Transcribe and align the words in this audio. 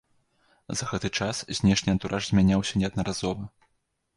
За 0.79 0.87
гэты 0.91 1.11
час 1.17 1.41
знешні 1.59 1.93
антураж 1.97 2.23
змяняўся 2.31 2.73
неаднаразова. 2.85 3.43